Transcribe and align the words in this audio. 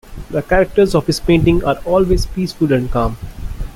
The 0.31 0.41
characters 0.41 0.95
of 0.95 1.05
his 1.05 1.19
paintings 1.19 1.61
are 1.61 1.77
always 1.85 2.25
peaceful 2.25 2.73
and 2.73 2.89
calm. 2.89 3.17